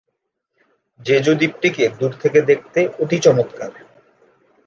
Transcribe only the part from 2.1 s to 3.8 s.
থেকে দেখতে অতি চমৎকার।